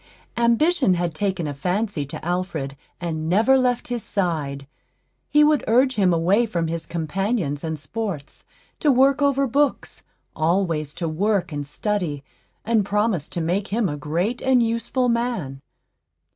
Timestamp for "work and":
11.07-11.67